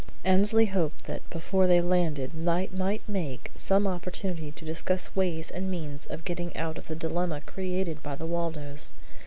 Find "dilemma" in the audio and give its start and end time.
6.95-7.39